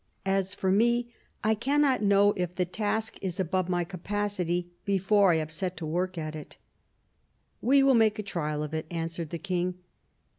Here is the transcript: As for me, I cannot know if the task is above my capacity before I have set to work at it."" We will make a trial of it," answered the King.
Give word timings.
As 0.25 0.55
for 0.55 0.71
me, 0.71 1.13
I 1.43 1.53
cannot 1.53 2.01
know 2.01 2.33
if 2.35 2.55
the 2.55 2.65
task 2.65 3.19
is 3.21 3.39
above 3.39 3.69
my 3.69 3.83
capacity 3.83 4.67
before 4.83 5.31
I 5.31 5.35
have 5.35 5.51
set 5.51 5.77
to 5.77 5.85
work 5.85 6.17
at 6.17 6.35
it."" 6.35 6.57
We 7.71 7.83
will 7.83 7.93
make 7.93 8.17
a 8.17 8.23
trial 8.23 8.63
of 8.63 8.73
it," 8.73 8.87
answered 8.89 9.29
the 9.29 9.37
King. 9.37 9.75